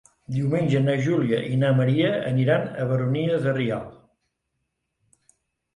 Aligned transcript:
Diumenge 0.35 0.79
na 0.85 0.95
Júlia 1.07 1.41
i 1.55 1.59
na 1.65 1.69
Maria 1.81 2.15
aniran 2.31 2.67
a 2.69 2.73
la 2.81 2.89
Baronia 2.95 3.37
de 3.45 3.55
Rialb. 3.61 5.25